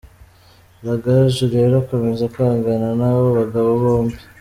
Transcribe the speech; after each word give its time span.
Rugaju 0.83 1.43
rero 1.55 1.73
akomeza 1.83 2.23
kwangana 2.33 2.87
n’abo 2.99 3.25
bagabo 3.37 3.69
bombi. 3.83 4.19